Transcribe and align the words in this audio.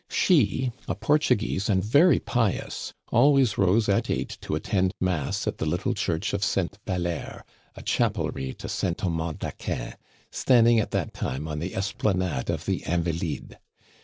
She, 0.09 0.71
a 0.87 0.95
Portuguese, 0.95 1.69
and 1.69 1.83
very 1.85 2.17
pious, 2.17 2.91
always 3.11 3.59
rose 3.59 3.87
at 3.87 4.09
eight 4.09 4.35
to 4.41 4.55
attend 4.55 4.95
mass 4.99 5.45
at 5.45 5.59
the 5.59 5.65
little 5.67 5.93
church 5.93 6.33
of 6.33 6.43
Sainte 6.43 6.79
Valere, 6.87 7.45
a 7.75 7.83
chapelry 7.85 8.55
to 8.55 8.67
Saint 8.67 8.97
Thomas 8.97 9.35
d'Aquin, 9.37 9.93
standing 10.31 10.79
at 10.79 10.89
that 10.89 11.13
time 11.13 11.47
on 11.47 11.59
the 11.59 11.75
esplanade 11.75 12.49
of 12.49 12.65
the 12.65 12.81
Invalides. 12.87 13.57